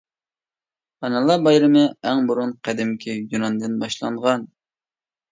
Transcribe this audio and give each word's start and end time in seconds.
ئانىلار 1.07 1.43
بايرىمى 1.47 1.83
ئەڭ 2.11 2.23
بۇرۇن 2.31 2.53
قەدىمكى 2.67 3.15
يۇناندىن 3.35 3.75
باشلانغان. 3.83 4.47